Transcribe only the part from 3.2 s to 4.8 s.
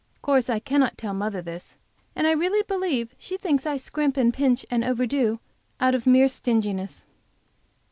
thinks I scrimp and pinch